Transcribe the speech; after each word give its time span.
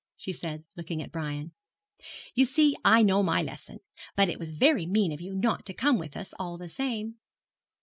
she 0.17 0.33
said, 0.33 0.63
looking 0.75 0.99
at 1.03 1.11
Brian. 1.11 1.51
'You 2.33 2.43
see 2.43 2.75
I 2.83 3.03
know 3.03 3.21
my 3.21 3.43
lesson; 3.43 3.81
but 4.15 4.29
it 4.29 4.39
was 4.39 4.51
very 4.51 4.87
mean 4.87 5.11
of 5.11 5.21
you 5.21 5.35
not 5.35 5.63
to 5.67 5.75
come 5.75 5.99
with 5.99 6.17
us, 6.17 6.33
all 6.39 6.57
the 6.57 6.69
same.' 6.69 7.17